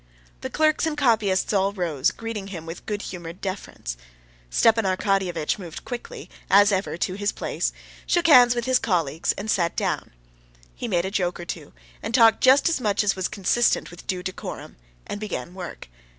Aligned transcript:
The 0.39 0.49
clerks 0.49 0.87
and 0.87 0.97
copyists 0.97 1.53
all 1.53 1.73
rose, 1.73 2.09
greeting 2.09 2.47
him 2.47 2.65
with 2.65 2.87
good 2.87 3.03
humored 3.03 3.39
deference. 3.39 3.97
Stepan 4.49 4.83
Arkadyevitch 4.83 5.59
moved 5.59 5.85
quickly, 5.85 6.27
as 6.49 6.71
ever, 6.71 6.97
to 6.97 7.13
his 7.13 7.31
place, 7.31 7.71
shook 8.07 8.25
hands 8.25 8.55
with 8.55 8.65
his 8.65 8.79
colleagues, 8.79 9.31
and 9.33 9.47
sat 9.51 9.75
down. 9.75 10.09
He 10.73 10.87
made 10.87 11.05
a 11.05 11.11
joke 11.11 11.39
or 11.39 11.45
two, 11.45 11.73
and 12.01 12.15
talked 12.15 12.41
just 12.41 12.67
as 12.67 12.81
much 12.81 13.03
as 13.03 13.15
was 13.15 13.27
consistent 13.27 13.91
with 13.91 14.07
due 14.07 14.23
decorum, 14.23 14.75
and 15.05 15.19
began 15.19 15.53
work. 15.53 15.87